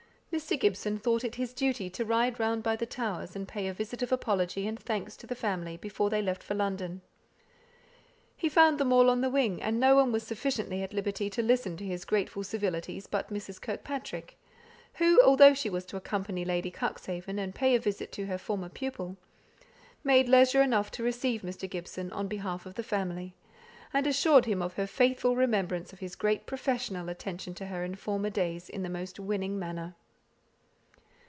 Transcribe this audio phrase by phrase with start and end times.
[0.33, 0.57] Mr.
[0.57, 4.01] Gibson thought it his duty to ride round by the Towers, and pay a visit
[4.01, 7.01] of apology and thanks to the family, before they left for London.
[8.37, 11.41] He found them all on the wing, and no one was sufficiently at liberty to
[11.41, 13.59] listen to his grateful civilities but Mrs.
[13.61, 14.37] Kirkpatrick,
[14.93, 18.69] who, although she was to accompany Lady Cuxhaven, and pay a visit to her former
[18.69, 19.17] pupil,
[20.01, 21.69] made leisure enough to receive Mr.
[21.69, 23.35] Gibson, on behalf of the family;
[23.93, 27.95] and assured him of her faithful remembrance of his great professional attention to her in
[27.95, 29.93] former days in the most winning manner.